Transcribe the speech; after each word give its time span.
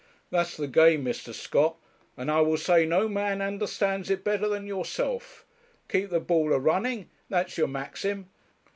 'That's 0.31 0.57
the 0.57 0.67
game, 0.67 1.05
Mr. 1.05 1.31
Scott; 1.31 1.77
and 2.17 2.31
I 2.31 2.41
will 2.41 2.57
say 2.57 2.87
no 2.87 3.07
man 3.07 3.39
understands 3.39 4.09
it 4.09 4.23
better 4.23 4.47
than 4.49 4.65
yourself 4.65 5.45
keep 5.87 6.09
the 6.09 6.19
ball 6.19 6.53
a 6.53 6.57
running 6.57 7.11
that's 7.29 7.55
your 7.55 7.67
maxim. 7.67 8.27